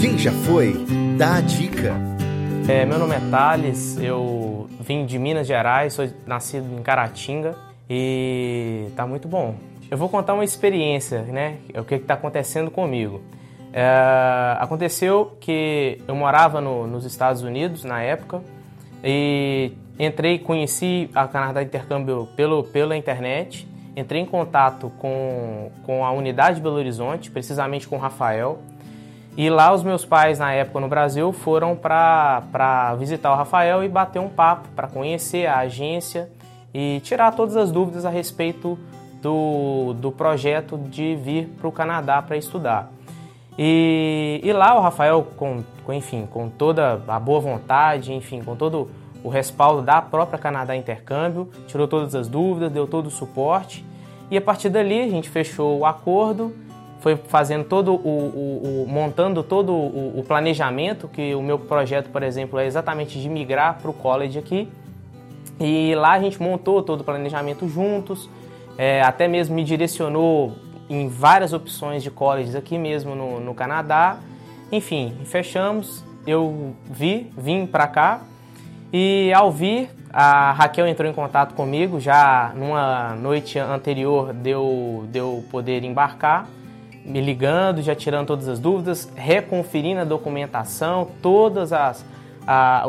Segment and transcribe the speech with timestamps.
[0.00, 0.74] Quem já foi,
[1.16, 1.94] dá a dica.
[2.68, 7.54] É, meu nome é Thales, eu vim de Minas Gerais, sou nascido em Caratinga
[7.88, 9.54] e tá muito bom.
[9.88, 11.58] Eu vou contar uma experiência, né?
[11.78, 13.22] O que está acontecendo comigo.
[13.72, 18.42] É, aconteceu que eu morava no, nos Estados Unidos na época
[19.02, 26.10] e entrei, conheci a Canadá Intercâmbio pelo, pela internet, entrei em contato com, com a
[26.10, 28.60] unidade de Belo Horizonte, precisamente com o Rafael.
[29.36, 33.88] E lá os meus pais, na época no Brasil, foram para visitar o Rafael e
[33.88, 36.30] bater um papo, para conhecer a agência
[36.72, 38.78] e tirar todas as dúvidas a respeito
[39.20, 42.92] do, do projeto de vir para o Canadá para estudar.
[43.58, 48.54] E, e, lá o Rafael, com, com, enfim, com toda a boa vontade, enfim, com
[48.54, 48.90] todo
[49.22, 53.84] o respaldo da própria Canadá Intercâmbio, tirou todas as dúvidas, deu todo o suporte.
[54.30, 56.52] E a partir dali a gente fechou o acordo,
[57.00, 62.08] foi fazendo todo o, o, o montando todo o, o, planejamento, que o meu projeto,
[62.10, 64.68] por exemplo, é exatamente de migrar para o college aqui.
[65.60, 68.28] E lá a gente montou todo o planejamento juntos,
[68.76, 70.52] é, até mesmo me direcionou
[70.88, 74.18] em várias opções de colleges aqui mesmo no, no Canadá.
[74.72, 78.22] Enfim, fechamos, eu vi, vim para cá
[78.92, 85.44] e ao vir, a Raquel entrou em contato comigo já numa noite anterior deu deu
[85.50, 86.46] poder embarcar,
[87.04, 92.04] me ligando, já tirando todas as dúvidas, reconferindo a documentação, todas as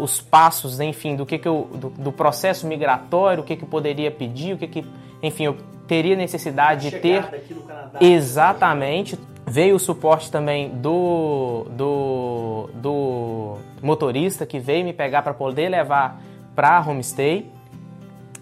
[0.00, 3.68] os passos, enfim, do que, que eu, do, do, processo migratório, o que, que eu
[3.68, 4.84] poderia pedir, o que, que
[5.22, 7.22] enfim, eu teria necessidade de ter.
[7.66, 9.18] Canadá, Exatamente.
[9.46, 16.20] Veio o suporte também do, do, do motorista que veio me pegar para poder levar
[16.54, 17.50] para a homestay.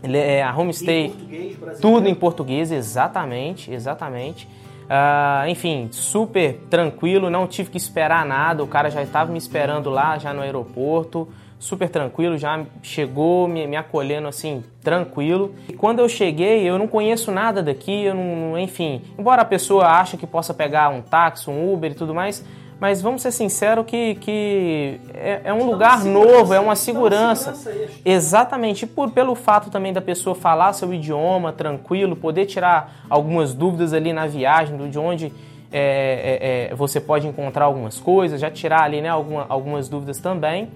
[0.02, 4.48] É, a homestay, em tudo em português, exatamente, exatamente.
[4.90, 9.88] Uh, enfim, super tranquilo, não tive que esperar nada, o cara já estava me esperando
[9.88, 11.28] lá, já no aeroporto,
[11.60, 15.54] super tranquilo, já chegou me, me acolhendo assim, tranquilo.
[15.68, 19.86] E quando eu cheguei, eu não conheço nada daqui, eu não, enfim, embora a pessoa
[19.86, 22.44] ache que possa pegar um táxi, um Uber e tudo mais,
[22.80, 27.54] mas vamos ser sinceros que, que é, é um lugar novo, é uma segurança.
[27.54, 33.52] segurança Exatamente, por, pelo fato também da pessoa falar seu idioma tranquilo, poder tirar algumas
[33.52, 35.30] dúvidas ali na viagem, de onde
[35.70, 40.18] é, é, é, você pode encontrar algumas coisas, já tirar ali né, alguma, algumas dúvidas
[40.18, 40.70] também.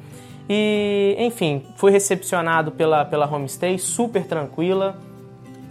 [0.46, 4.98] E, enfim, fui recepcionado pela, pela homestay, super tranquila,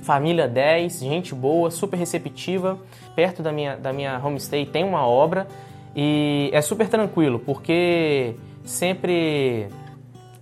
[0.02, 2.80] família 10, gente boa, super receptiva.
[3.16, 5.46] Perto da minha, da minha homestay tem uma obra
[5.96, 9.68] e é super tranquilo, porque sempre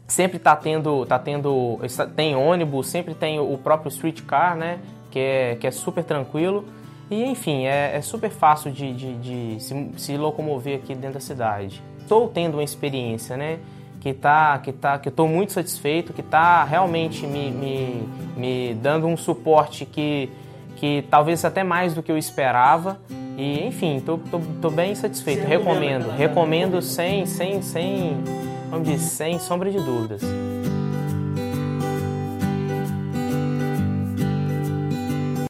[0.08, 1.80] sempre tá tendo tá tendo
[2.16, 4.80] tem ônibus, sempre tem o próprio streetcar, né,
[5.10, 6.66] que é, que é super tranquilo.
[7.12, 11.20] E enfim, é, é super fácil de, de, de se, se, locomover aqui dentro da
[11.20, 11.84] cidade.
[12.00, 13.60] Estou tendo uma experiência, né?
[14.00, 19.08] Que tá, que tá, que estou muito satisfeito, que está realmente me, me, me dando
[19.08, 20.30] um suporte que,
[20.78, 22.98] que talvez até mais do que eu esperava.
[23.38, 25.46] E enfim, tô, tô, tô bem satisfeito.
[25.46, 28.18] Recomendo, recomendo sem, sem, sem,
[28.70, 30.22] vamos dizer, sem sombra de dúvidas.